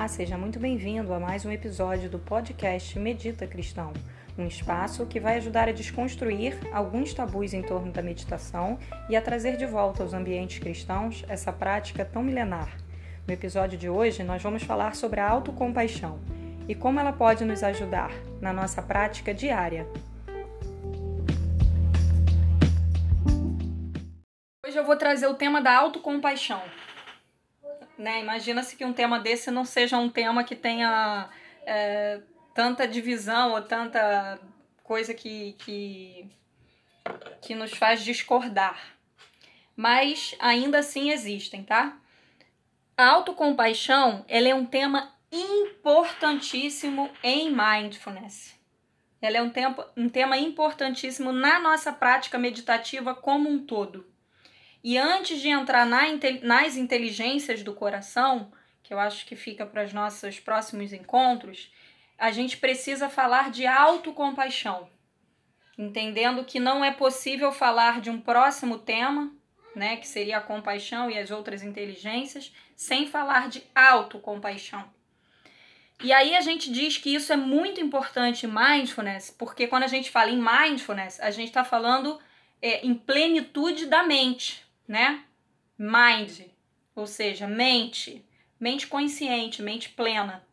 [0.00, 3.92] Olá, seja muito bem-vindo a mais um episódio do podcast Medita Cristão,
[4.38, 8.78] um espaço que vai ajudar a desconstruir alguns tabus em torno da meditação
[9.10, 12.78] e a trazer de volta aos ambientes cristãos essa prática tão milenar.
[13.28, 16.18] No episódio de hoje, nós vamos falar sobre a autocompaixão
[16.66, 19.86] e como ela pode nos ajudar na nossa prática diária.
[24.66, 26.62] Hoje eu vou trazer o tema da autocompaixão.
[28.00, 28.20] Né?
[28.20, 31.28] Imagina-se que um tema desse não seja um tema que tenha
[31.66, 32.22] é,
[32.54, 34.40] tanta divisão ou tanta
[34.82, 36.26] coisa que, que,
[37.42, 38.96] que nos faz discordar.
[39.76, 41.98] Mas ainda assim existem, tá?
[42.96, 48.58] A autocompaixão ela é um tema importantíssimo em mindfulness.
[49.20, 54.06] Ela é um, tempo, um tema importantíssimo na nossa prática meditativa como um todo.
[54.82, 56.02] E antes de entrar na,
[56.42, 58.50] nas inteligências do coração,
[58.82, 61.70] que eu acho que fica para os nossos próximos encontros,
[62.18, 64.88] a gente precisa falar de autocompaixão,
[65.76, 69.32] entendendo que não é possível falar de um próximo tema,
[69.74, 74.84] né, que seria a compaixão e as outras inteligências, sem falar de autocompaixão.
[76.02, 79.88] E aí a gente diz que isso é muito importante em mindfulness, porque quando a
[79.88, 82.18] gente fala em mindfulness, a gente está falando
[82.60, 85.22] é, em plenitude da mente, né?
[85.78, 86.48] Mind,
[86.96, 88.26] ou seja, mente,
[88.58, 90.44] mente consciente, mente plena.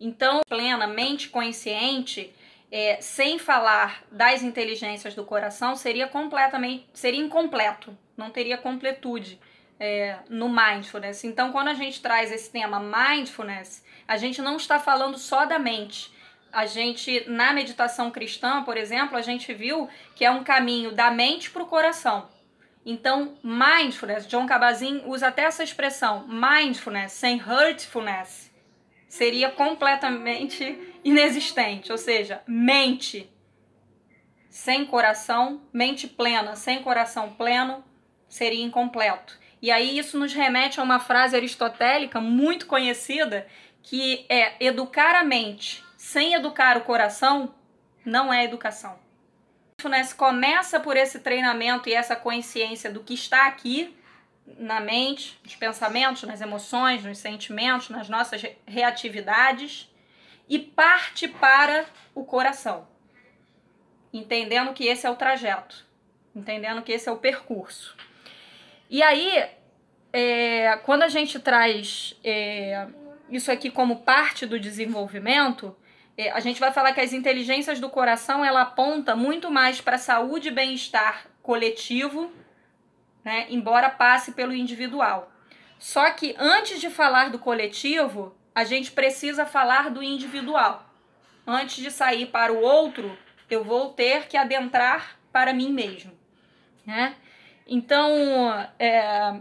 [0.00, 2.34] Então, plena, mente consciente,
[2.72, 9.38] é, sem falar das inteligências do coração, seria completamente, seria incompleto, não teria completude
[9.78, 11.24] é, no mindfulness.
[11.24, 15.58] Então, quando a gente traz esse tema mindfulness, a gente não está falando só da
[15.58, 16.10] mente.
[16.50, 21.10] A gente, na meditação cristã, por exemplo, a gente viu que é um caminho da
[21.10, 22.30] mente para o coração.
[22.90, 28.50] Então, mindfulness, John Kabat-Zinn usa até essa expressão, mindfulness sem hurtfulness,
[29.06, 30.64] seria completamente
[31.04, 33.30] inexistente, ou seja, mente.
[34.48, 36.56] Sem coração, mente plena.
[36.56, 37.84] Sem coração pleno,
[38.26, 39.38] seria incompleto.
[39.60, 43.46] E aí isso nos remete a uma frase aristotélica muito conhecida,
[43.82, 47.54] que é educar a mente sem educar o coração
[48.02, 48.98] não é educação
[49.78, 53.96] mindfulness começa por esse treinamento e essa consciência do que está aqui
[54.58, 59.88] na mente, nos pensamentos, nas emoções, nos sentimentos, nas nossas reatividades
[60.48, 61.84] e parte para
[62.14, 62.88] o coração,
[64.12, 65.86] entendendo que esse é o trajeto,
[66.34, 67.96] entendendo que esse é o percurso.
[68.90, 69.48] E aí,
[70.12, 72.88] é, quando a gente traz é,
[73.30, 75.76] isso aqui como parte do desenvolvimento,
[76.32, 80.48] a gente vai falar que as inteligências do coração ela aponta muito mais para saúde
[80.48, 82.32] e bem-estar coletivo,
[83.24, 85.30] né, embora passe pelo individual.
[85.78, 90.84] Só que antes de falar do coletivo, a gente precisa falar do individual.
[91.46, 93.16] Antes de sair para o outro,
[93.48, 96.12] eu vou ter que adentrar para mim mesmo.
[96.84, 97.14] Né?
[97.66, 98.12] Então,
[98.78, 99.40] é,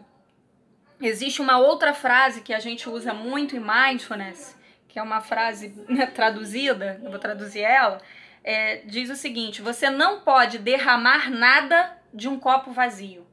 [1.02, 4.57] existe uma outra frase que a gente usa muito em mindfulness,
[4.98, 8.02] que é uma frase né, traduzida, eu vou traduzir ela,
[8.44, 13.24] é, diz o seguinte: você não pode derramar nada de um copo vazio.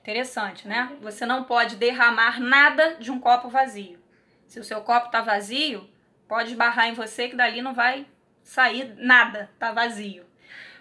[0.00, 0.90] Interessante, né?
[1.00, 4.02] Você não pode derramar nada de um copo vazio.
[4.48, 5.88] Se o seu copo tá vazio,
[6.26, 8.08] pode esbarrar em você que dali não vai
[8.42, 10.26] sair nada, tá vazio.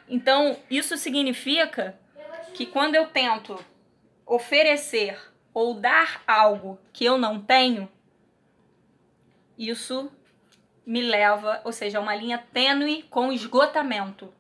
[0.10, 1.96] Então, isso significa
[2.56, 3.64] que quando eu tento
[4.26, 5.16] oferecer
[5.54, 7.88] ou dar algo que eu não tenho,
[9.58, 10.12] isso
[10.86, 14.34] me leva, ou seja, uma linha tênue com esgotamento.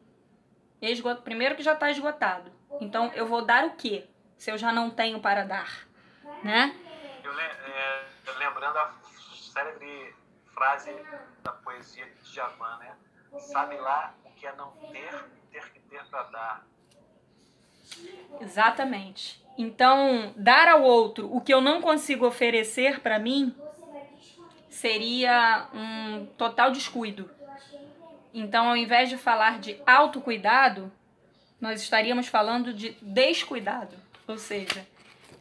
[0.81, 1.21] Esgot...
[1.21, 2.51] Primeiro que já está esgotado.
[2.79, 4.05] Então eu vou dar o quê?
[4.37, 5.87] Se eu já não tenho para dar,
[6.43, 6.75] né?
[7.23, 8.03] Eu, é,
[8.37, 8.93] lembrando a
[9.53, 10.13] célebre
[10.53, 10.93] frase
[11.43, 12.95] da poesia de Djavan, né?
[13.39, 16.67] Sabe lá o que é não ter, ter que ter para dar.
[18.41, 19.43] Exatamente.
[19.57, 23.55] Então, dar ao outro o que eu não consigo oferecer para mim
[24.75, 27.31] seria um total descuido.
[28.33, 30.91] Então, ao invés de falar de autocuidado,
[31.61, 33.95] nós estaríamos falando de descuidado,
[34.27, 34.85] ou seja,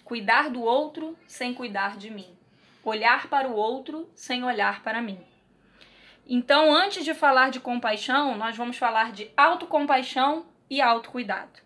[0.04, 2.28] cuidar do outro sem cuidar de mim,
[2.84, 5.18] olhar para o outro sem olhar para mim.
[6.26, 11.60] Então, antes de falar de compaixão, nós vamos falar de autocompaixão e autocuidado.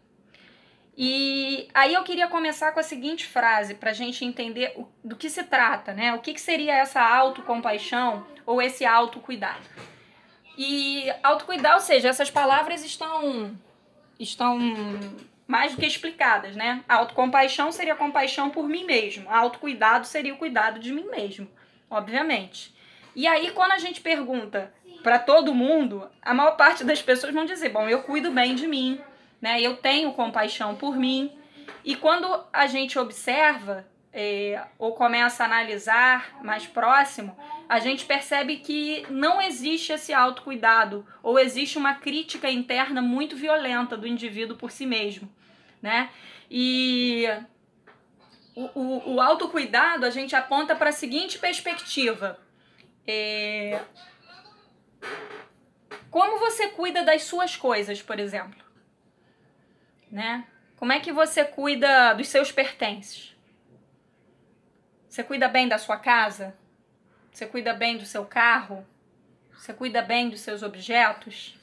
[0.96, 1.37] E
[1.78, 5.30] aí eu queria começar com a seguinte frase para a gente entender o, do que
[5.30, 6.14] se trata, né?
[6.14, 9.62] O que, que seria essa autocompaixão ou esse autocuidado.
[10.56, 13.56] E autocuidar, ou seja, essas palavras estão,
[14.18, 14.58] estão
[15.46, 16.82] mais do que explicadas, né?
[16.88, 19.28] Autocompaixão seria compaixão por mim mesmo.
[19.30, 21.48] A autocuidado seria o cuidado de mim mesmo.
[21.88, 22.74] obviamente.
[23.14, 24.72] E aí, quando a gente pergunta
[25.02, 28.66] para todo mundo, a maior parte das pessoas vão dizer: bom, eu cuido bem de
[28.66, 29.00] mim,
[29.40, 29.60] né?
[29.60, 31.32] Eu tenho compaixão por mim.
[31.84, 37.36] E quando a gente observa é, ou começa a analisar mais próximo,
[37.68, 43.96] a gente percebe que não existe esse autocuidado ou existe uma crítica interna muito violenta
[43.96, 45.32] do indivíduo por si mesmo,
[45.80, 46.10] né?
[46.50, 47.26] E
[48.54, 52.40] o, o, o autocuidado a gente aponta para a seguinte perspectiva.
[53.06, 53.80] É...
[56.10, 58.64] Como você cuida das suas coisas, por exemplo?
[60.10, 60.44] Né?
[60.78, 63.34] Como é que você cuida dos seus pertences?
[65.08, 66.56] Você cuida bem da sua casa?
[67.32, 68.86] Você cuida bem do seu carro?
[69.52, 71.58] Você cuida bem dos seus objetos?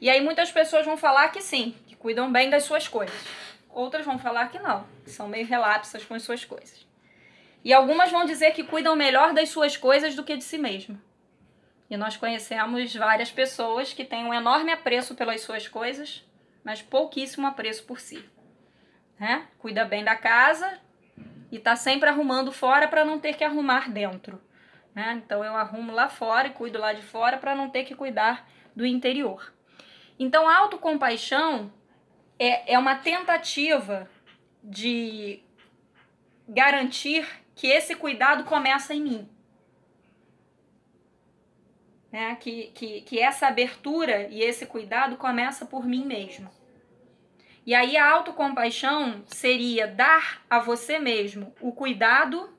[0.00, 3.14] E aí muitas pessoas vão falar que sim, que cuidam bem das suas coisas.
[3.68, 6.86] Outras vão falar que não, que são meio relapsas com as suas coisas.
[7.62, 10.98] E algumas vão dizer que cuidam melhor das suas coisas do que de si mesmo.
[11.90, 16.24] E nós conhecemos várias pessoas que têm um enorme apreço pelas suas coisas,
[16.64, 18.24] mas pouquíssimo apreço por si.
[19.18, 19.46] Né?
[19.58, 20.80] Cuida bem da casa
[21.50, 24.40] e está sempre arrumando fora para não ter que arrumar dentro.
[24.94, 25.20] Né?
[25.24, 28.48] Então eu arrumo lá fora e cuido lá de fora para não ter que cuidar
[28.74, 29.52] do interior.
[30.18, 31.72] Então autocompaixão
[32.38, 34.08] é, é uma tentativa
[34.62, 35.42] de
[36.48, 39.28] garantir que esse cuidado começa em mim.
[42.12, 42.36] Né?
[42.36, 46.50] Que, que, que essa abertura e esse cuidado começa por mim mesmo.
[47.64, 52.52] E aí a autocompaixão seria dar a você mesmo o cuidado,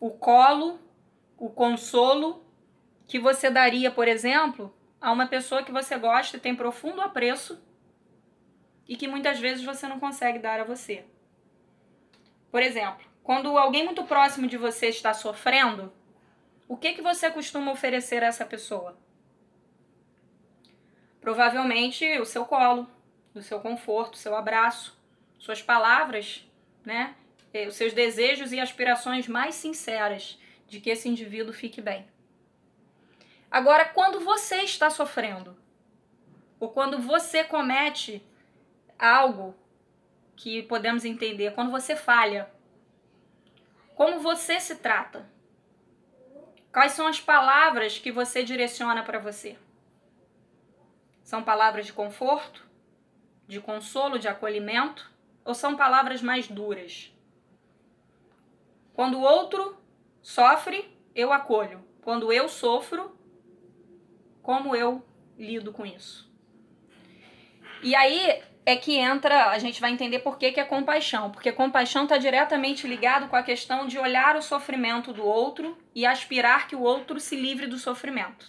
[0.00, 0.80] o colo,
[1.36, 2.44] o consolo
[3.06, 7.60] que você daria, por exemplo, a uma pessoa que você gosta e tem profundo apreço
[8.88, 11.04] e que muitas vezes você não consegue dar a você.
[12.50, 15.92] Por exemplo, quando alguém muito próximo de você está sofrendo,
[16.68, 18.98] o que que você costuma oferecer a essa pessoa?
[21.20, 22.88] Provavelmente o seu colo,
[23.34, 24.96] o seu conforto, o seu abraço,
[25.38, 26.46] suas palavras,
[26.84, 27.14] né?
[27.66, 32.06] Os seus desejos e aspirações mais sinceras de que esse indivíduo fique bem.
[33.50, 35.56] Agora, quando você está sofrendo,
[36.60, 38.22] ou quando você comete
[38.98, 39.54] algo
[40.34, 42.50] que podemos entender, quando você falha,
[43.94, 45.26] como você se trata?
[46.76, 49.56] Quais são as palavras que você direciona para você?
[51.22, 52.68] São palavras de conforto,
[53.48, 55.10] de consolo, de acolhimento?
[55.42, 57.10] Ou são palavras mais duras?
[58.92, 59.82] Quando o outro
[60.20, 61.82] sofre, eu acolho.
[62.02, 63.18] Quando eu sofro,
[64.42, 65.02] como eu
[65.38, 66.30] lido com isso?
[67.82, 71.30] E aí é que entra, a gente vai entender por que, que é compaixão.
[71.30, 76.04] Porque compaixão está diretamente ligado com a questão de olhar o sofrimento do outro e
[76.04, 78.44] aspirar que o outro se livre do sofrimento.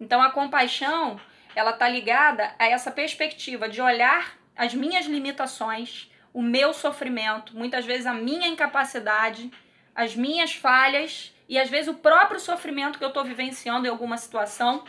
[0.00, 1.20] Então a compaixão,
[1.56, 7.84] ela está ligada a essa perspectiva de olhar as minhas limitações, o meu sofrimento, muitas
[7.84, 9.50] vezes a minha incapacidade,
[9.92, 14.18] as minhas falhas e às vezes o próprio sofrimento que eu estou vivenciando em alguma
[14.18, 14.84] situação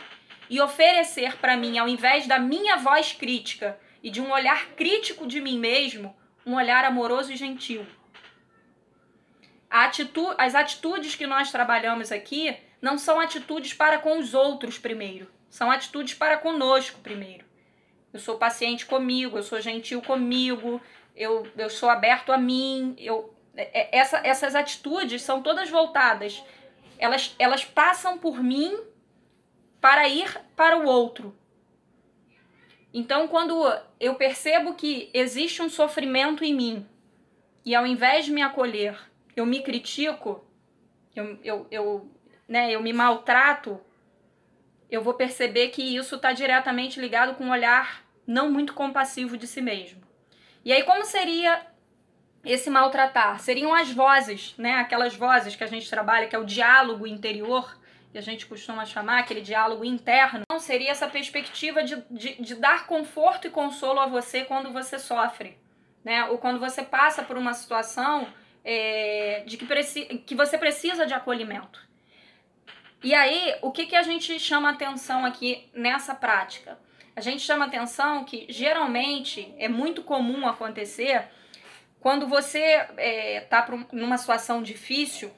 [0.48, 5.26] e oferecer para mim, ao invés da minha voz crítica, e de um olhar crítico
[5.26, 7.86] de mim mesmo, um olhar amoroso e gentil.
[9.68, 15.70] As atitudes que nós trabalhamos aqui não são atitudes para com os outros primeiro, são
[15.70, 17.44] atitudes para conosco primeiro.
[18.12, 20.80] Eu sou paciente comigo, eu sou gentil comigo,
[21.14, 22.94] eu, eu sou aberto a mim.
[22.98, 26.42] Eu, é, é, essa, essas atitudes são todas voltadas,
[26.98, 28.76] elas, elas passam por mim
[29.80, 31.36] para ir para o outro.
[32.92, 36.86] Então, quando eu percebo que existe um sofrimento em mim
[37.64, 38.98] e ao invés de me acolher,
[39.36, 40.44] eu me critico,
[41.14, 42.10] eu, eu, eu,
[42.48, 43.80] né, eu me maltrato,
[44.90, 49.46] eu vou perceber que isso está diretamente ligado com um olhar não muito compassivo de
[49.46, 50.00] si mesmo.
[50.64, 51.66] E aí, como seria
[52.44, 53.38] esse maltratar?
[53.40, 54.74] Seriam as vozes, né?
[54.74, 57.79] Aquelas vozes que a gente trabalha, que é o diálogo interior,
[58.10, 62.54] que a gente costuma chamar, aquele diálogo interno, não seria essa perspectiva de, de, de
[62.56, 65.58] dar conforto e consolo a você quando você sofre,
[66.04, 66.24] né?
[66.24, 68.26] Ou quando você passa por uma situação
[68.64, 71.88] é, de que, preci que você precisa de acolhimento.
[73.02, 76.78] E aí, o que, que a gente chama atenção aqui nessa prática?
[77.14, 81.28] A gente chama atenção que geralmente é muito comum acontecer
[82.00, 85.30] quando você está é, tá numa situação difícil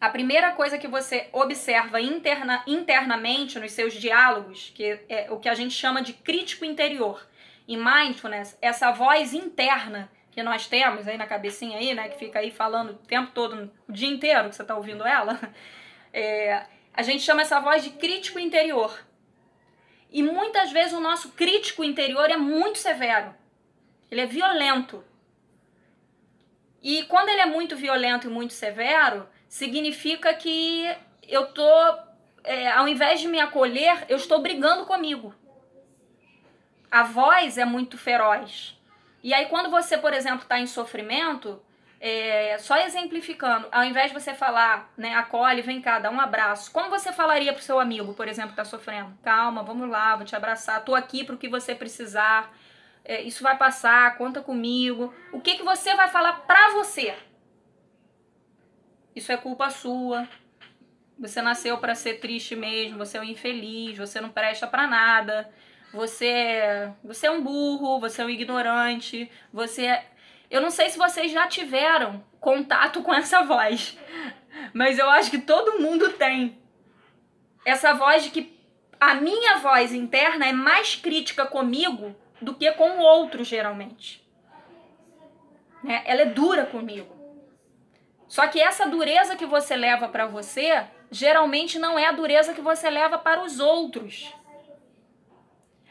[0.00, 5.48] a primeira coisa que você observa interna, internamente nos seus diálogos, que é o que
[5.48, 7.26] a gente chama de crítico interior.
[7.66, 12.16] Em mindfulness, essa voz interna que que nós temos aí na cabecinha aí, né, que
[12.16, 15.36] fica aí falando o tempo todo, o dia inteiro que você está ouvindo ela,
[16.14, 16.64] é,
[16.94, 19.04] a gente chama essa voz de crítico interior.
[20.12, 23.34] E muitas vezes o nosso crítico interior é muito severo.
[24.08, 25.04] Ele é violento.
[26.80, 30.94] E quando ele é muito violento e muito severo, significa que
[31.26, 31.98] eu tô,
[32.44, 35.34] é, ao invés de me acolher, eu estou brigando comigo.
[36.90, 38.78] A voz é muito feroz.
[39.22, 41.60] E aí, quando você, por exemplo, está em sofrimento,
[42.00, 46.70] é, só exemplificando, ao invés de você falar, né, acolhe, vem cá, dá um abraço,
[46.70, 49.18] como você falaria pro seu amigo, por exemplo, que tá sofrendo?
[49.22, 52.54] Calma, vamos lá, vou te abraçar, tô aqui pro que você precisar,
[53.04, 55.12] é, isso vai passar, conta comigo.
[55.32, 57.14] O que, que você vai falar pra você?
[59.18, 60.28] Isso é culpa sua.
[61.18, 65.50] Você nasceu para ser triste mesmo, você é um infeliz, você não presta para nada.
[65.92, 70.06] Você, você é um burro, você é um ignorante, você é
[70.48, 73.98] eu não sei se vocês já tiveram contato com essa voz,
[74.72, 76.56] mas eu acho que todo mundo tem.
[77.66, 78.56] Essa voz de que
[79.00, 84.26] a minha voz interna é mais crítica comigo do que com o outro, geralmente.
[85.82, 86.02] Né?
[86.06, 87.17] Ela é dura comigo.
[88.28, 92.60] Só que essa dureza que você leva para você, geralmente não é a dureza que
[92.60, 94.32] você leva para os outros.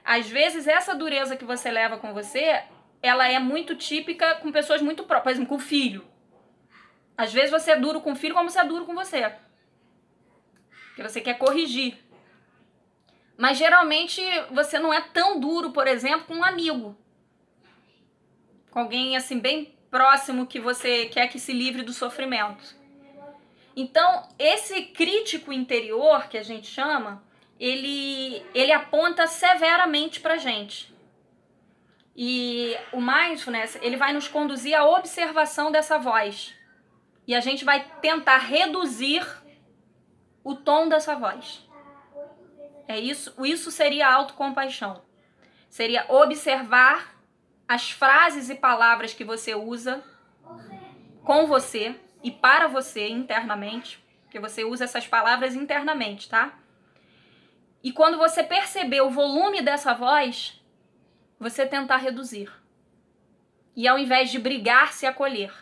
[0.06, 2.64] Às vezes, essa dureza que você leva com você
[3.02, 6.06] ela é muito típica com pessoas muito próximas, por exemplo, com o filho.
[7.18, 9.34] Às vezes você é duro com o filho como você é duro com você.
[10.96, 11.98] Que você quer corrigir.
[13.38, 16.98] Mas geralmente você não é tão duro, por exemplo, com um amigo.
[18.72, 22.76] Com alguém assim bem próximo que você quer que se livre do sofrimento.
[23.76, 27.24] Então, esse crítico interior que a gente chama,
[27.60, 30.94] ele ele aponta severamente pra gente.
[32.16, 36.56] E o mindfulness, ele vai nos conduzir à observação dessa voz.
[37.28, 39.24] E a gente vai tentar reduzir
[40.44, 41.68] o tom dessa voz.
[42.88, 45.02] É isso, isso seria autocompaixão.
[45.70, 47.17] Seria observar
[47.68, 50.04] as frases e palavras que você usa
[51.24, 56.58] com você e para você internamente, que você usa essas palavras internamente, tá?
[57.84, 60.62] E quando você perceber o volume dessa voz,
[61.40, 62.52] você tentar reduzir.
[63.76, 65.54] E ao invés de brigar, se acolher.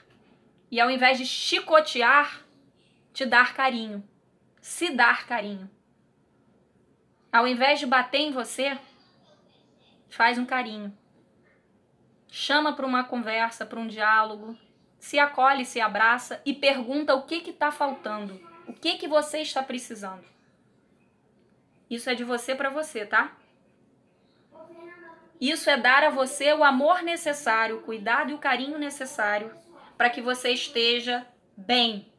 [0.72, 2.42] E ao invés de chicotear,
[3.14, 4.08] te dar carinho.
[4.62, 5.70] Se dar carinho.
[7.32, 8.78] Ao invés de bater em você,
[10.10, 10.96] faz um carinho.
[12.38, 14.58] Chama para uma conversa, para um diálogo.
[15.00, 18.42] Se acolhe, se abraça e pergunta o que está faltando.
[18.68, 20.26] O que, que você está precisando.
[21.90, 23.38] Isso é de você para você, tá?
[25.40, 29.56] Isso é dar a você o amor necessário, o cuidado e o carinho necessário
[29.98, 31.26] para que você esteja
[31.56, 32.12] bem.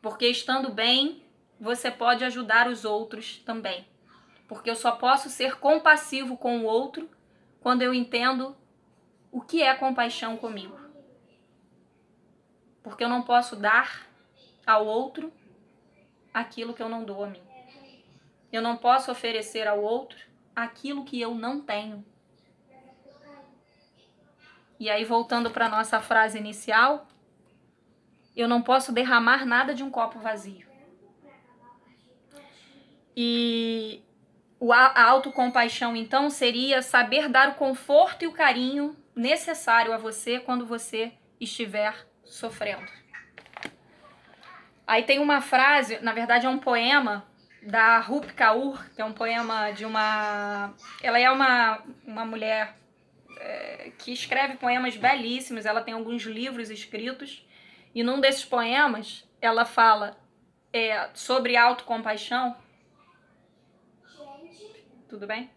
[0.00, 1.22] Porque estando bem,
[1.60, 3.86] você pode ajudar os outros também.
[4.48, 7.06] Porque eu só posso ser compassivo com o outro
[7.62, 8.56] quando eu entendo
[9.30, 10.78] o que é compaixão comigo.
[12.82, 14.06] Porque eu não posso dar
[14.66, 15.32] ao outro
[16.34, 17.42] aquilo que eu não dou a mim.
[18.52, 20.18] Eu não posso oferecer ao outro
[20.54, 22.04] aquilo que eu não tenho.
[24.78, 27.06] E aí, voltando para nossa frase inicial,
[28.34, 30.66] eu não posso derramar nada de um copo vazio.
[33.16, 34.02] E
[34.70, 40.66] a autocompaixão, então, seria saber dar o conforto e o carinho necessário a você quando
[40.66, 42.86] você estiver sofrendo.
[44.86, 47.26] Aí tem uma frase, na verdade é um poema
[47.62, 50.74] da Rup Kaur, que é um poema de uma.
[51.02, 52.76] Ela é uma, uma mulher
[53.38, 57.46] é, que escreve poemas belíssimos, ela tem alguns livros escritos,
[57.94, 60.16] e num desses poemas ela fala
[60.72, 62.56] é, sobre autocompaixão.
[65.12, 65.50] Tudo bem?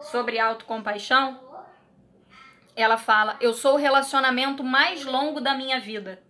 [0.00, 1.40] Sobre autocompaixão.
[2.76, 6.22] Ela fala: Eu sou o relacionamento mais longo da minha vida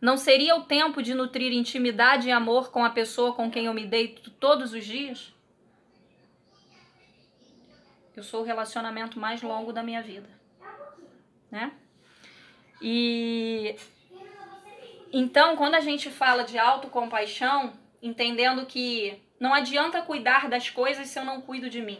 [0.00, 3.74] não seria o tempo de nutrir intimidade e amor com a pessoa com quem eu
[3.74, 5.34] me deito todos os dias?
[8.16, 10.28] Eu sou o relacionamento mais longo da minha vida,
[11.50, 11.72] né?
[12.80, 13.76] E
[15.12, 21.18] então, quando a gente fala de autocompaixão, entendendo que não adianta cuidar das coisas se
[21.18, 21.98] eu não cuido de mim.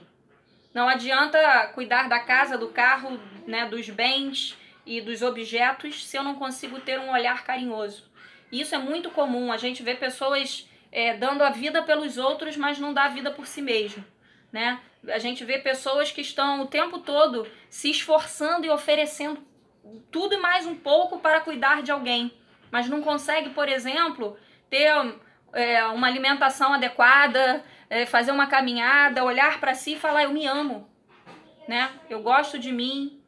[0.72, 4.56] Não adianta cuidar da casa, do carro, né, dos bens,
[4.86, 8.10] e dos objetos se eu não consigo ter um olhar carinhoso.
[8.50, 12.78] Isso é muito comum, a gente vê pessoas é, dando a vida pelos outros, mas
[12.78, 14.04] não dá a vida por si mesmo.
[14.52, 14.80] Né?
[15.08, 19.40] A gente vê pessoas que estão o tempo todo se esforçando e oferecendo
[20.10, 22.32] tudo e mais um pouco para cuidar de alguém,
[22.70, 24.36] mas não consegue, por exemplo,
[24.68, 24.90] ter
[25.52, 30.46] é, uma alimentação adequada, é, fazer uma caminhada, olhar para si e falar: Eu me
[30.46, 30.88] amo,
[31.66, 31.90] né?
[32.08, 33.20] Eu gosto de mim,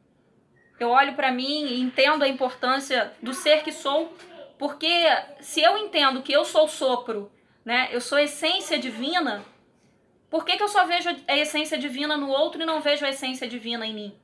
[0.79, 4.15] eu olho para mim e entendo a importância do ser que sou,
[4.57, 5.05] porque
[5.39, 7.31] se eu entendo que eu sou sopro,
[7.63, 7.89] né?
[7.91, 9.43] Eu sou essência divina.
[10.29, 13.09] Por que, que eu só vejo a essência divina no outro e não vejo a
[13.09, 14.19] essência divina em mim?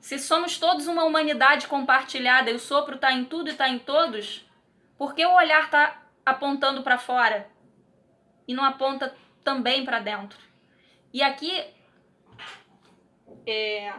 [0.00, 3.78] Se somos todos uma humanidade compartilhada e o sopro está em tudo e está em
[3.78, 4.47] todos,
[4.98, 7.48] por que o olhar está apontando para fora
[8.46, 9.14] e não aponta
[9.44, 10.38] também para dentro?
[11.12, 11.64] E aqui
[13.46, 13.94] é...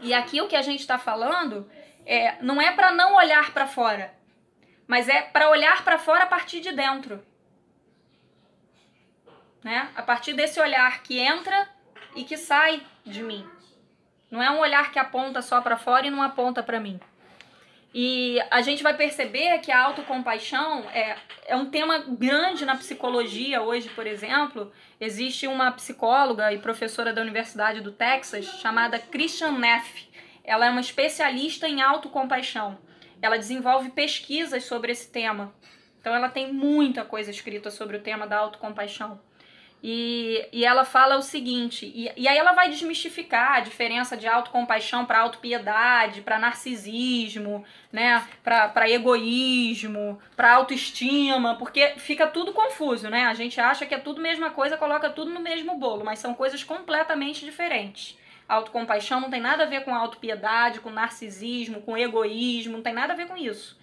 [0.00, 1.70] E aqui o que a gente está falando
[2.04, 4.12] é, não é para não olhar para fora,
[4.86, 7.24] mas é para olhar para fora a partir de dentro.
[9.62, 9.90] Né?
[9.94, 11.70] A partir desse olhar que entra
[12.14, 13.48] e que sai de mim.
[14.30, 17.00] Não é um olhar que aponta só para fora e não aponta para mim.
[17.96, 23.62] E a gente vai perceber que a autocompaixão é, é um tema grande na psicologia
[23.62, 24.72] hoje, por exemplo.
[25.00, 30.08] Existe uma psicóloga e professora da Universidade do Texas chamada Christian Neff.
[30.42, 32.76] Ela é uma especialista em autocompaixão.
[33.22, 35.54] Ela desenvolve pesquisas sobre esse tema.
[36.00, 39.20] Então ela tem muita coisa escrita sobre o tema da autocompaixão.
[39.86, 44.26] E, e ela fala o seguinte, e, e aí ela vai desmistificar a diferença de
[44.26, 47.62] autocompaixão para autopiedade, para narcisismo,
[47.92, 53.26] né, para egoísmo, para autoestima, porque fica tudo confuso, né?
[53.26, 56.32] A gente acha que é tudo mesma coisa, coloca tudo no mesmo bolo, mas são
[56.32, 58.16] coisas completamente diferentes.
[58.48, 63.12] Autocompaixão não tem nada a ver com autopiedade, com narcisismo, com egoísmo, não tem nada
[63.12, 63.76] a ver com isso.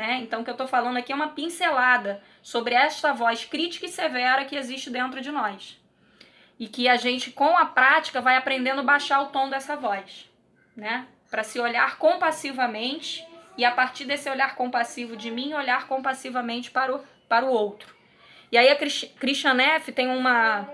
[0.00, 0.20] Né?
[0.22, 3.90] Então, o que eu estou falando aqui é uma pincelada sobre esta voz crítica e
[3.90, 5.78] severa que existe dentro de nós.
[6.58, 10.26] E que a gente, com a prática, vai aprendendo a baixar o tom dessa voz,
[10.74, 11.06] né?
[11.30, 13.22] Para se olhar compassivamente
[13.58, 17.94] e, a partir desse olhar compassivo de mim, olhar compassivamente para o, para o outro.
[18.50, 20.66] E aí, a Christian Neff tem uma,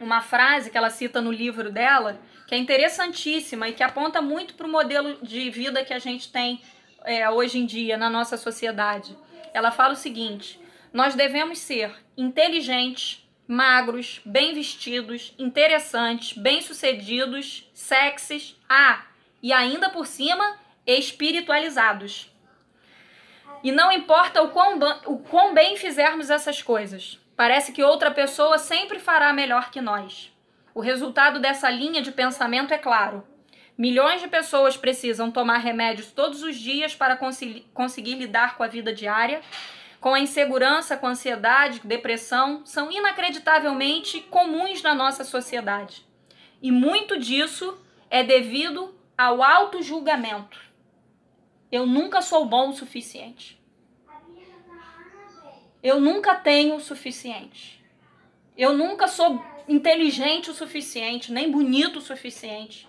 [0.00, 4.54] uma frase que ela cita no livro dela, que é interessantíssima e que aponta muito
[4.54, 6.62] para o modelo de vida que a gente tem
[7.06, 9.16] é, hoje em dia na nossa sociedade.
[9.54, 10.60] Ela fala o seguinte:
[10.92, 19.04] nós devemos ser inteligentes, magros, bem vestidos, interessantes, bem-sucedidos, sexys, ah,
[19.42, 22.30] e ainda por cima espiritualizados.
[23.62, 28.58] E não importa o quão, o quão bem fizermos essas coisas, parece que outra pessoa
[28.58, 30.32] sempre fará melhor que nós.
[30.74, 33.26] O resultado dessa linha de pensamento é claro.
[33.78, 37.16] Milhões de pessoas precisam tomar remédios todos os dias para
[37.74, 39.42] conseguir lidar com a vida diária.
[40.00, 46.06] Com a insegurança, com a ansiedade, depressão, são inacreditavelmente comuns na nossa sociedade.
[46.62, 50.58] E muito disso é devido ao auto-julgamento.
[51.70, 53.60] Eu nunca sou bom o suficiente.
[55.82, 57.84] Eu nunca tenho o suficiente.
[58.56, 62.88] Eu nunca sou inteligente o suficiente, nem bonito o suficiente.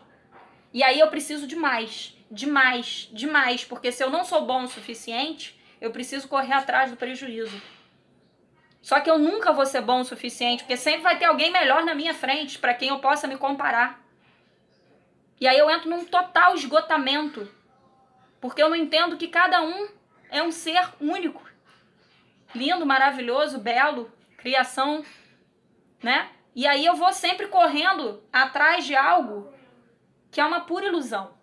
[0.74, 4.46] E aí eu preciso de mais, de mais, de mais, porque se eu não sou
[4.46, 7.62] bom o suficiente, eu preciso correr atrás do prejuízo.
[8.82, 11.84] Só que eu nunca vou ser bom o suficiente, porque sempre vai ter alguém melhor
[11.84, 14.02] na minha frente para quem eu possa me comparar.
[15.40, 17.52] E aí eu entro num total esgotamento,
[18.40, 19.90] porque eu não entendo que cada um
[20.30, 21.46] é um ser único.
[22.56, 25.04] Lindo, maravilhoso, belo, criação,
[26.02, 26.30] né?
[26.56, 29.54] E aí eu vou sempre correndo atrás de algo
[30.32, 31.36] que é uma pura ilusão.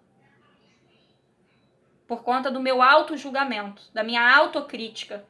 [2.06, 5.24] Por conta do meu auto-julgamento, da minha autocrítica.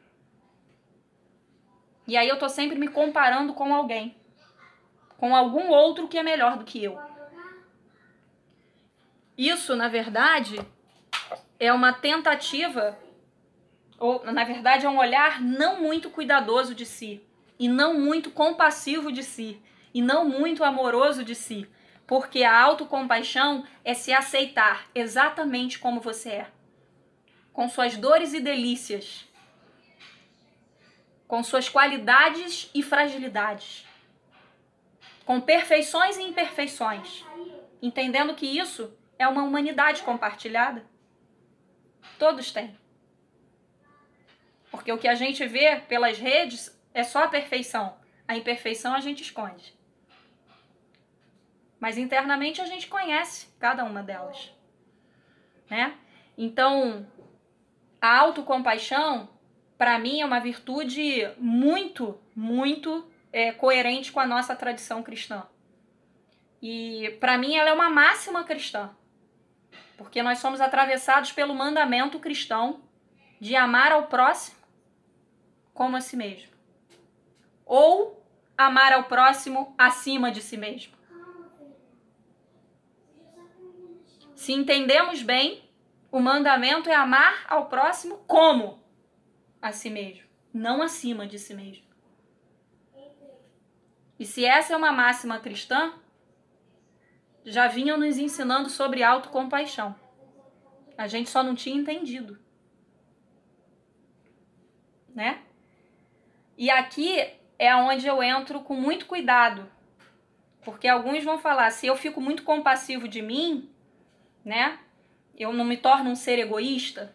[2.06, 4.16] E aí eu tô sempre me comparando com alguém,
[5.16, 6.98] com algum outro que é melhor do que eu.
[9.36, 10.60] Isso, na verdade,
[11.58, 12.98] é uma tentativa,
[13.98, 17.22] ou na verdade é um olhar não muito cuidadoso de si,
[17.58, 19.62] e não muito compassivo de si,
[19.92, 21.68] e não muito amoroso de si,
[22.06, 26.46] porque a autocompaixão é se aceitar exatamente como você é,
[27.52, 29.26] com suas dores e delícias,
[31.26, 33.86] com suas qualidades e fragilidades,
[35.24, 37.24] com perfeições e imperfeições,
[37.80, 40.84] entendendo que isso é uma humanidade compartilhada.
[42.18, 42.76] Todos têm.
[44.70, 47.96] Porque o que a gente vê pelas redes é só a perfeição.
[48.26, 49.74] A imperfeição a gente esconde.
[51.84, 54.50] Mas internamente a gente conhece cada uma delas.
[55.68, 55.94] Né?
[56.34, 57.06] Então,
[58.00, 59.28] a autocompaixão,
[59.76, 65.46] para mim, é uma virtude muito, muito é, coerente com a nossa tradição cristã.
[66.62, 68.88] E para mim, ela é uma máxima cristã,
[69.98, 72.80] porque nós somos atravessados pelo mandamento cristão
[73.38, 74.56] de amar ao próximo
[75.74, 76.50] como a si mesmo,
[77.66, 78.24] ou
[78.56, 81.03] amar ao próximo acima de si mesmo.
[84.44, 85.64] Se entendemos bem,
[86.12, 88.78] o mandamento é amar ao próximo como
[89.62, 91.86] a si mesmo, não acima de si mesmo.
[94.18, 95.94] E se essa é uma máxima cristã,
[97.42, 99.98] já vinham nos ensinando sobre autocompaixão.
[100.98, 102.38] A gente só não tinha entendido.
[105.14, 105.42] Né?
[106.58, 107.18] E aqui
[107.58, 109.66] é onde eu entro com muito cuidado.
[110.62, 113.73] Porque alguns vão falar, se eu fico muito compassivo de mim,
[114.44, 114.78] né?
[115.36, 117.14] Eu não me torno um ser egoísta,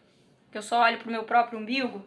[0.52, 2.06] que eu só olho para o meu próprio umbigo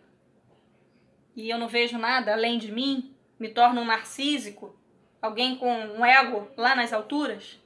[1.35, 4.77] e eu não vejo nada além de mim, me torno um narcísico,
[5.21, 7.59] alguém com um ego lá nas alturas?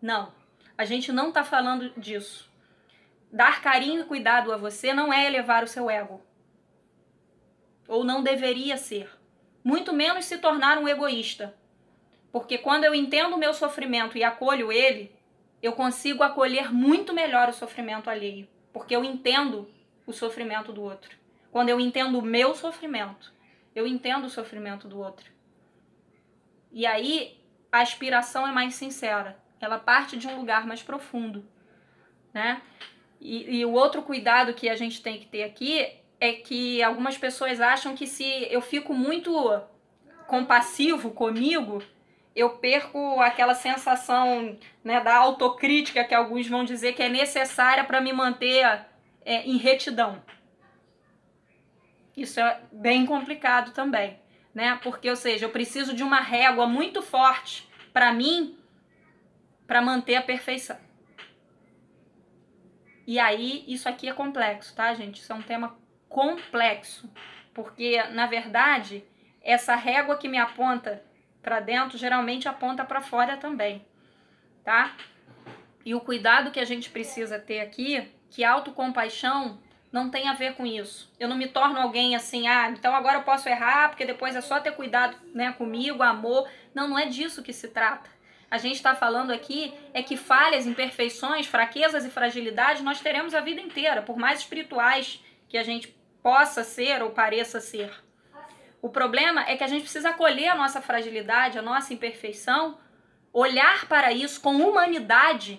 [0.00, 0.32] Não,
[0.76, 2.52] a gente não está falando disso.
[3.32, 6.22] Dar carinho e cuidado a você não é elevar o seu ego.
[7.88, 9.10] Ou não deveria ser.
[9.62, 11.54] Muito menos se tornar um egoísta.
[12.30, 15.13] Porque quando eu entendo o meu sofrimento e acolho ele,
[15.64, 19.66] eu consigo acolher muito melhor o sofrimento alheio, porque eu entendo
[20.06, 21.16] o sofrimento do outro.
[21.50, 23.32] Quando eu entendo o meu sofrimento,
[23.74, 25.24] eu entendo o sofrimento do outro.
[26.70, 27.40] E aí
[27.72, 31.42] a aspiração é mais sincera, ela parte de um lugar mais profundo,
[32.34, 32.60] né?
[33.18, 35.80] E, e o outro cuidado que a gente tem que ter aqui
[36.20, 39.32] é que algumas pessoas acham que se eu fico muito
[40.26, 41.82] compassivo comigo,
[42.34, 48.00] eu perco aquela sensação né, da autocrítica que alguns vão dizer que é necessária para
[48.00, 48.86] me manter
[49.24, 50.20] é, em retidão.
[52.16, 54.18] Isso é bem complicado também,
[54.54, 54.78] né?
[54.82, 58.56] Porque, ou seja, eu preciso de uma régua muito forte para mim
[59.66, 60.78] para manter a perfeição.
[63.06, 65.20] E aí, isso aqui é complexo, tá, gente?
[65.20, 65.76] Isso é um tema
[66.08, 67.10] complexo,
[67.52, 69.04] porque na verdade,
[69.42, 71.04] essa régua que me aponta
[71.44, 73.84] para dentro geralmente aponta para fora também,
[74.64, 74.96] tá?
[75.84, 79.60] E o cuidado que a gente precisa ter aqui, que autocompaixão
[79.92, 81.12] não tem a ver com isso.
[81.20, 84.40] Eu não me torno alguém assim, ah, então agora eu posso errar, porque depois é
[84.40, 86.48] só ter cuidado né, comigo, amor.
[86.74, 88.10] Não, não é disso que se trata.
[88.50, 93.40] A gente está falando aqui é que falhas, imperfeições, fraquezas e fragilidades nós teremos a
[93.40, 95.88] vida inteira, por mais espirituais que a gente
[96.22, 97.92] possa ser ou pareça ser.
[98.84, 102.76] O problema é que a gente precisa acolher a nossa fragilidade, a nossa imperfeição,
[103.32, 105.58] olhar para isso com humanidade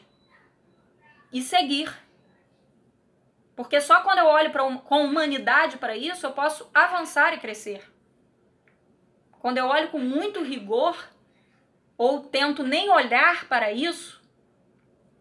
[1.34, 1.92] e seguir.
[3.56, 4.52] Porque só quando eu olho
[4.84, 7.92] com humanidade para isso, eu posso avançar e crescer.
[9.40, 10.96] Quando eu olho com muito rigor,
[11.98, 14.22] ou tento nem olhar para isso,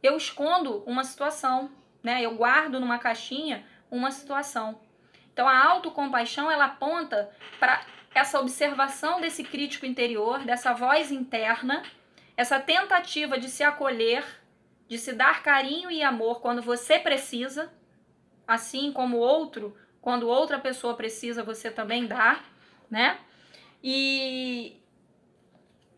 [0.03, 2.21] eu escondo uma situação, né?
[2.21, 4.79] Eu guardo numa caixinha uma situação.
[5.33, 11.83] Então a autocompaixão ela aponta para essa observação desse crítico interior, dessa voz interna,
[12.37, 14.25] essa tentativa de se acolher,
[14.89, 17.73] de se dar carinho e amor quando você precisa,
[18.47, 22.41] assim como outro, quando outra pessoa precisa, você também dá,
[22.91, 23.19] né?
[23.83, 24.81] E,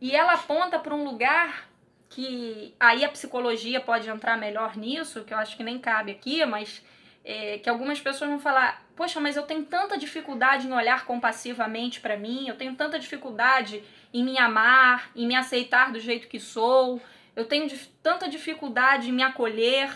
[0.00, 1.68] e ela aponta para um lugar
[2.08, 6.44] que aí a psicologia pode entrar melhor nisso, que eu acho que nem cabe aqui,
[6.46, 6.82] mas
[7.26, 12.00] é, que algumas pessoas vão falar: Poxa, mas eu tenho tanta dificuldade em olhar compassivamente
[12.00, 13.82] para mim, eu tenho tanta dificuldade
[14.14, 17.02] em me amar, em me aceitar do jeito que sou,
[17.34, 17.68] eu tenho
[18.00, 19.90] tanta dificuldade em me acolher.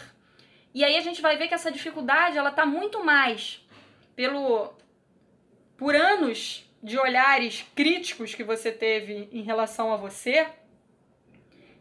[0.74, 3.64] E aí a gente vai ver que essa dificuldade ela tá muito mais
[4.16, 4.74] pelo
[5.76, 10.46] por anos de olhares críticos que você teve em relação a você,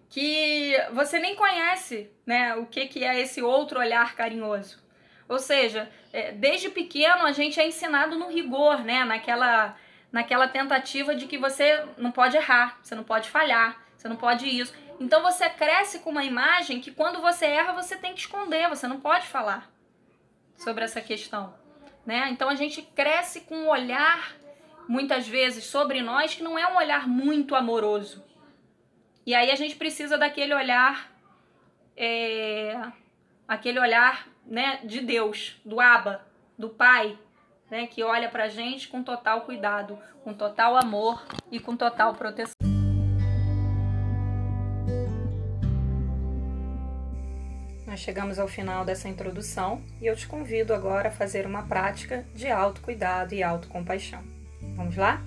[0.09, 4.88] que você nem conhece, né, o que que é esse outro olhar carinhoso.
[5.30, 9.06] Ou seja, é, desde pequeno a gente é ensinado no rigor, né?
[9.06, 9.78] Naquela,
[10.12, 14.48] naquela tentativa de que você não pode errar, você não pode falhar, você não pode
[14.48, 14.74] isso.
[15.00, 18.88] Então você cresce com uma imagem que quando você erra você tem que esconder, você
[18.88, 19.72] não pode falar
[20.58, 21.54] sobre essa questão,
[22.04, 22.28] né?
[22.32, 24.36] Então a gente cresce com um olhar
[24.88, 28.26] muitas vezes sobre nós que não é um olhar muito amoroso.
[29.28, 31.12] E aí a gente precisa daquele olhar,
[31.96, 32.82] é,
[33.48, 36.21] aquele olhar né, de Deus, do Abba,
[36.57, 37.17] do Pai,
[37.69, 42.53] né, que olha pra gente com total cuidado, com total amor e com total proteção.
[47.85, 52.25] Nós chegamos ao final dessa introdução e eu te convido agora a fazer uma prática
[52.35, 54.23] de autocuidado e autocompaixão.
[54.75, 55.23] Vamos lá?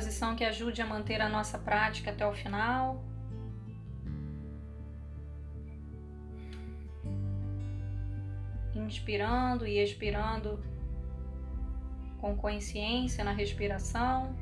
[0.00, 3.04] Posição que ajude a manter a nossa prática até o final.
[8.74, 10.64] Inspirando e expirando
[12.18, 14.34] com consciência na respiração.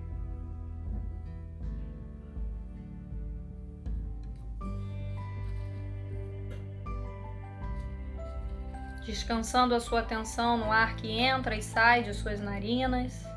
[9.05, 13.28] Descansando a sua atenção no ar que entra e sai de suas narinas.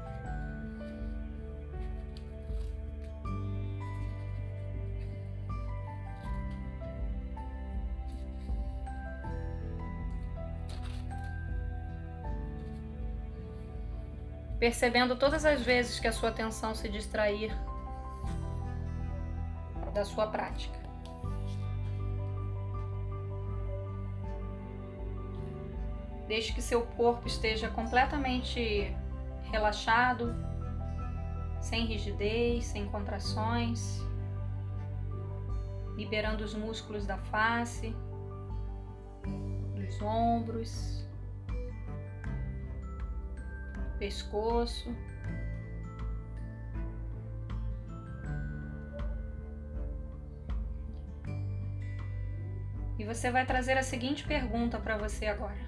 [14.61, 17.51] Percebendo todas as vezes que a sua atenção se distrair
[19.91, 20.79] da sua prática.
[26.27, 28.95] Deixe que seu corpo esteja completamente
[29.51, 30.35] relaxado,
[31.59, 33.99] sem rigidez, sem contrações,
[35.95, 37.95] liberando os músculos da face,
[39.73, 41.03] dos ombros,
[44.01, 44.91] pescoço.
[52.97, 55.63] E você vai trazer a seguinte pergunta para você agora: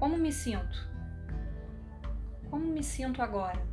[0.00, 0.90] Como me sinto?
[2.50, 3.64] Como me sinto agora?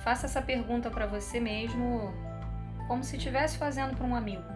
[0.00, 2.12] Faça essa pergunta para você mesmo,
[2.86, 4.53] como se estivesse fazendo para um amigo.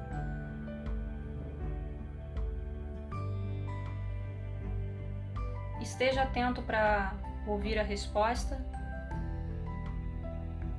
[5.99, 7.13] Esteja atento para
[7.45, 8.65] ouvir a resposta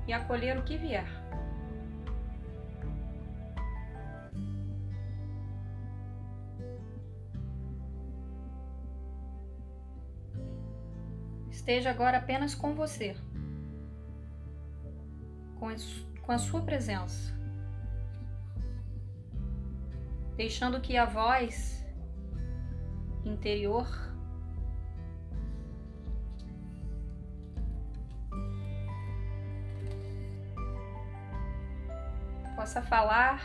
[0.08, 1.05] e acolher o que vier.
[11.51, 13.17] Esteja agora apenas com você,
[15.60, 17.38] com a sua presença,
[20.38, 21.86] deixando que a voz
[23.25, 24.09] interior
[32.69, 33.41] possa falar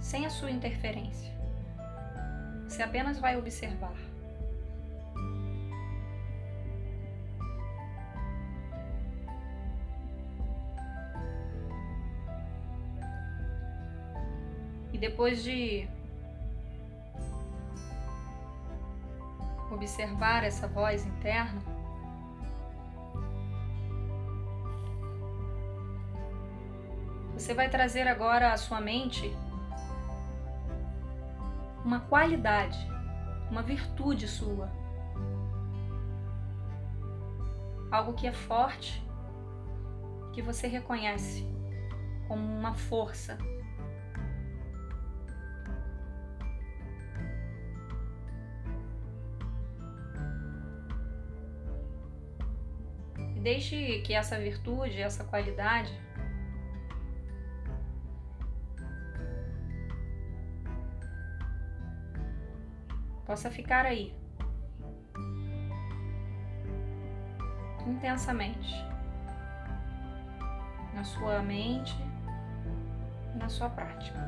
[0.00, 1.30] sem a sua interferência.
[2.66, 3.92] Você apenas vai observar.
[14.90, 15.86] E depois de
[19.70, 21.60] observar essa voz interna,
[27.42, 29.36] Você vai trazer agora à sua mente
[31.84, 32.78] uma qualidade,
[33.50, 34.70] uma virtude sua.
[37.90, 39.04] Algo que é forte,
[40.32, 41.44] que você reconhece
[42.28, 43.36] como uma força.
[53.34, 55.92] E deixe que essa virtude, essa qualidade,
[63.32, 64.14] possa ficar aí
[67.86, 68.74] intensamente
[70.92, 71.96] na sua mente
[73.34, 74.18] e na sua prática.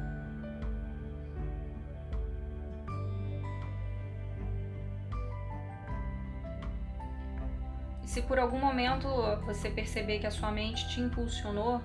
[8.03, 9.07] E se por algum momento
[9.45, 11.83] você perceber que a sua mente te impulsionou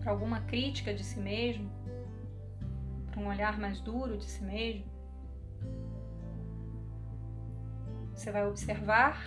[0.00, 1.70] para alguma crítica de si mesmo,
[3.26, 4.86] um olhar mais duro de si mesmo.
[8.14, 9.20] Você vai observar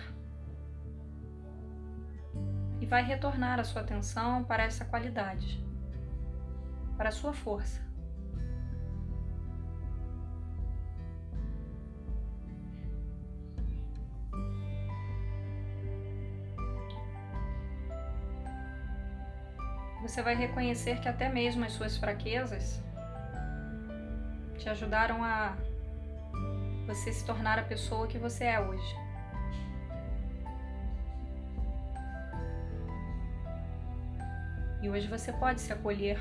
[2.80, 5.62] e vai retornar a sua atenção para essa qualidade,
[6.96, 7.88] para a sua força.
[20.02, 22.82] Você vai reconhecer que até mesmo as suas fraquezas
[24.60, 25.56] te ajudaram a
[26.86, 28.94] você se tornar a pessoa que você é hoje.
[34.82, 36.20] E hoje você pode se acolher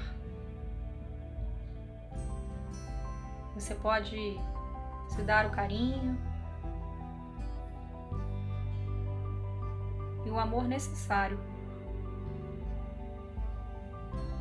[3.59, 4.39] Você pode
[5.09, 6.17] se dar o carinho
[10.25, 11.37] e o amor necessário.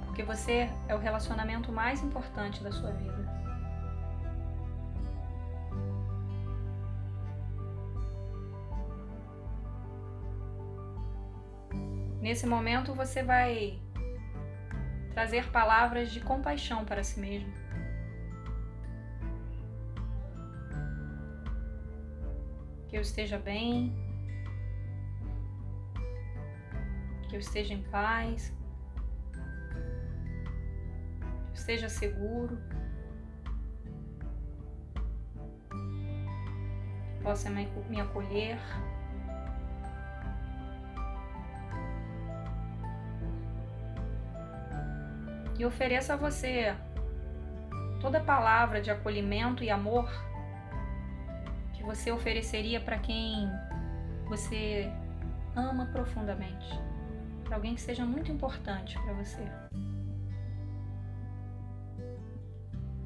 [0.06, 3.37] Porque você é o relacionamento mais importante da sua vida.
[12.28, 13.80] Nesse momento você vai
[15.14, 17.50] trazer palavras de compaixão para si mesmo.
[22.86, 23.96] Que eu esteja bem,
[27.30, 28.52] que eu esteja em paz,
[29.32, 32.58] que eu esteja seguro,
[35.70, 38.58] que possa me acolher.
[45.58, 46.74] E ofereça a você
[48.00, 50.08] toda palavra de acolhimento e amor
[51.74, 53.48] que você ofereceria para quem
[54.28, 54.90] você
[55.56, 56.68] ama profundamente,
[57.44, 59.42] para alguém que seja muito importante para você.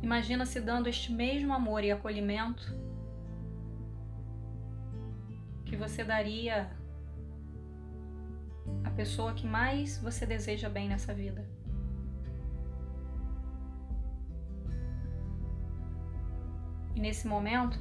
[0.03, 2.77] Imagina se dando este mesmo amor e acolhimento
[5.65, 6.71] que você daria
[8.85, 11.47] à pessoa que mais você deseja bem nessa vida.
[17.03, 17.77] Nesse momento,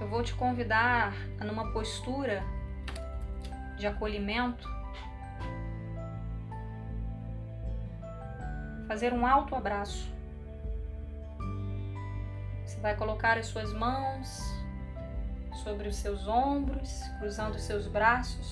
[0.00, 2.42] eu vou te convidar a numa postura
[3.76, 4.66] de acolhimento,
[8.88, 10.10] fazer um alto abraço.
[12.64, 14.40] Você vai colocar as suas mãos
[15.62, 18.50] sobre os seus ombros, cruzando os seus braços,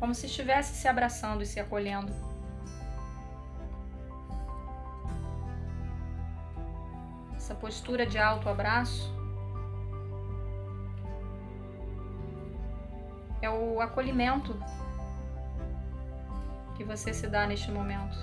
[0.00, 2.31] como se estivesse se abraçando e se acolhendo.
[7.42, 9.12] Essa postura de alto abraço
[13.40, 14.56] é o acolhimento
[16.76, 18.16] que você se dá neste momento.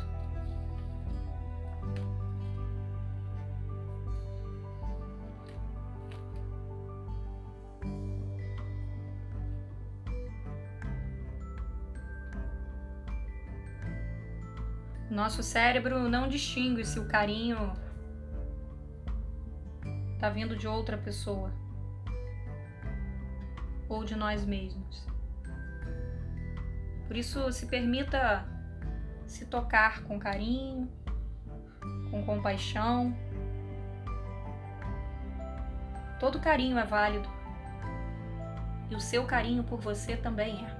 [15.12, 17.89] Nosso cérebro não distingue se o carinho
[20.20, 21.50] está vindo de outra pessoa
[23.88, 25.08] ou de nós mesmos.
[27.08, 28.46] Por isso, se permita
[29.26, 30.92] se tocar com carinho,
[32.12, 33.16] com compaixão.
[36.20, 37.30] Todo carinho é válido
[38.90, 40.80] e o seu carinho por você também é.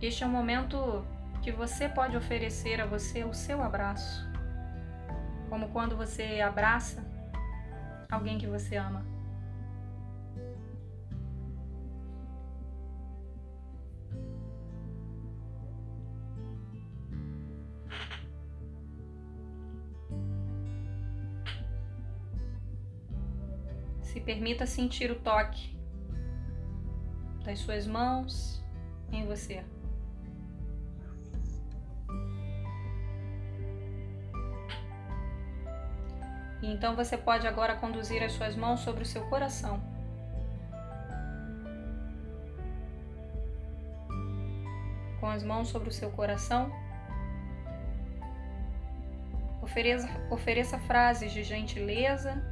[0.00, 1.04] Este é um momento
[1.46, 4.28] que você pode oferecer a você o seu abraço,
[5.48, 7.06] como quando você abraça
[8.10, 9.06] alguém que você ama.
[24.02, 25.78] Se permita sentir o toque
[27.44, 28.60] das suas mãos
[29.12, 29.64] em você.
[36.68, 39.80] Então você pode agora conduzir as suas mãos sobre o seu coração.
[45.20, 46.72] Com as mãos sobre o seu coração,
[49.62, 52.42] ofereça, ofereça frases de gentileza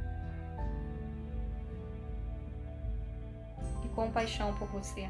[3.83, 5.09] e compaixão por você.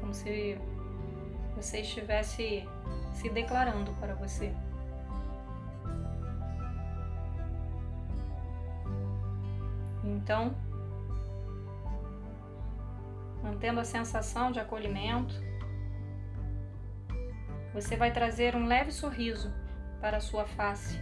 [0.00, 0.56] Como se
[1.62, 2.68] você estivesse
[3.12, 4.52] se declarando para você.
[10.02, 10.54] Então,
[13.42, 15.34] mantendo a sensação de acolhimento,
[17.72, 19.52] você vai trazer um leve sorriso
[20.00, 21.00] para a sua face.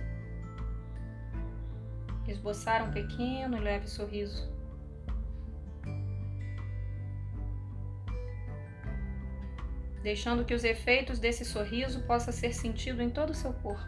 [2.28, 4.59] Esboçar um pequeno e leve sorriso.
[10.02, 13.84] Deixando que os efeitos desse sorriso possa ser sentido em todo o seu corpo.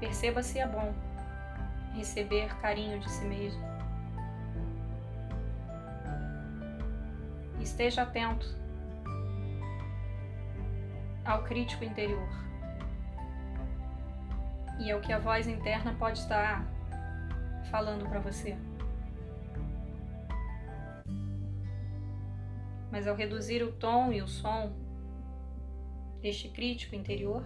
[0.00, 0.92] Perceba se é bom
[1.94, 3.62] receber carinho de si mesmo.
[7.60, 8.46] Esteja atento
[11.24, 12.28] ao crítico interior.
[14.80, 16.66] E é o que a voz interna pode estar
[17.70, 18.56] falando para você.
[22.92, 24.70] Mas ao reduzir o tom e o som
[26.20, 27.42] deste crítico interior,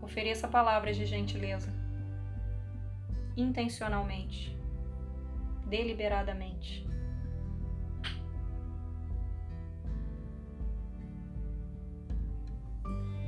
[0.00, 1.70] ofereça palavras de gentileza,
[3.36, 4.58] intencionalmente,
[5.66, 6.86] deliberadamente.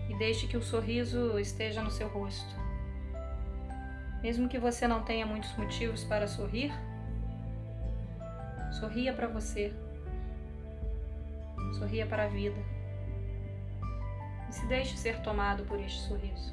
[0.09, 2.55] E deixe que o sorriso esteja no seu rosto.
[4.23, 6.73] Mesmo que você não tenha muitos motivos para sorrir,
[8.85, 9.73] sorria para você.
[11.79, 12.61] Sorria para a vida.
[14.49, 16.53] E se deixe ser tomado por este sorriso.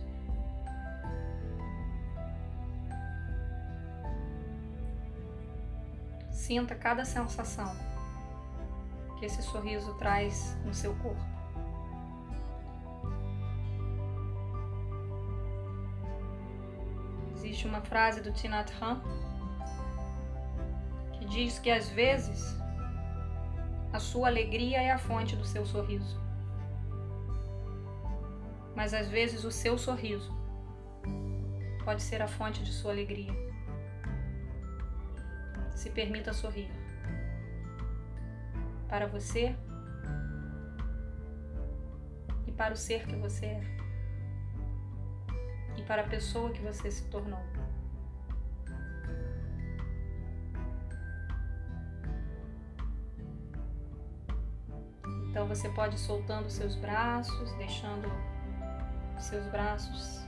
[6.32, 7.76] Sinta cada sensação
[9.20, 11.22] que esse sorriso traz no seu corpo.
[17.36, 19.31] Existe uma frase do Tinat que
[21.32, 22.58] diz que às vezes
[23.94, 26.20] a sua alegria é a fonte do seu sorriso.
[28.76, 30.32] Mas às vezes o seu sorriso
[31.86, 33.34] pode ser a fonte de sua alegria.
[35.74, 36.70] Se permita sorrir.
[38.88, 39.56] Para você
[42.46, 43.62] e para o ser que você é.
[45.78, 47.40] E para a pessoa que você se tornou.
[55.42, 58.08] Então você pode ir soltando seus braços, deixando
[59.18, 60.24] seus braços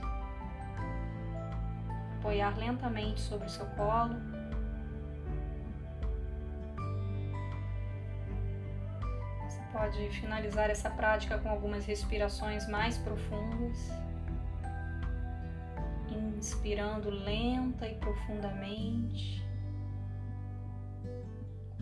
[2.18, 4.16] apoiar lentamente sobre o seu colo.
[9.44, 13.92] Você pode finalizar essa prática com algumas respirações mais profundas.
[16.36, 19.43] Inspirando lenta e profundamente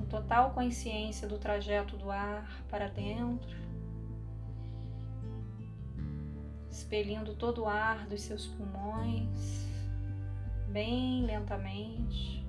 [0.07, 3.57] total consciência do trajeto do ar para dentro,
[6.71, 9.67] expelindo todo o ar dos seus pulmões,
[10.69, 12.47] bem lentamente.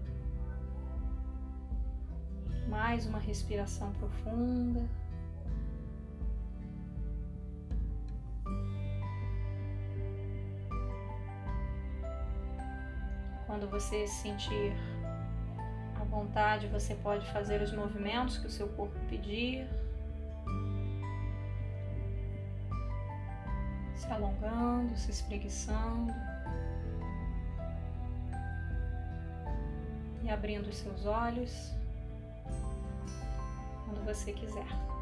[2.68, 4.88] Mais uma respiração profunda.
[13.46, 14.74] Quando você se sentir
[16.14, 19.68] vontade, você pode fazer os movimentos que o seu corpo pedir.
[23.96, 26.14] Se alongando, se espreguiçando.
[30.24, 31.74] E abrindo os seus olhos
[33.86, 34.93] quando você quiser.